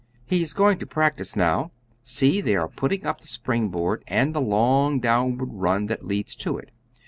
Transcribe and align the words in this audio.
He's 0.25 0.53
going 0.53 0.79
to 0.79 0.87
practise 0.87 1.35
now; 1.35 1.69
see, 2.01 2.41
they 2.41 2.55
are 2.55 2.67
putting 2.67 3.05
up 3.05 3.21
the 3.21 3.27
spring 3.27 3.69
board 3.69 4.03
and 4.07 4.33
the 4.33 4.41
long 4.41 4.99
downward 4.99 5.49
run 5.53 5.85
that 5.85 6.07
leads 6.07 6.33
to 6.37 6.57
it. 6.57 6.71